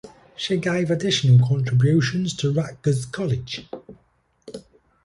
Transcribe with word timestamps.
She 0.35 0.57
gave 0.57 0.89
additional 0.89 1.47
contributions 1.47 2.33
to 2.37 2.51
Rutgers 2.51 3.05
College. 3.05 3.67